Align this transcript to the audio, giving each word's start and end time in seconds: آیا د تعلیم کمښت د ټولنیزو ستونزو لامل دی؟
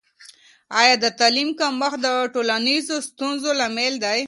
آیا 0.81 0.95
د 1.03 1.05
تعلیم 1.19 1.49
کمښت 1.59 1.99
د 2.05 2.07
ټولنیزو 2.33 2.95
ستونزو 3.07 3.49
لامل 3.59 3.93
دی؟ 4.03 4.19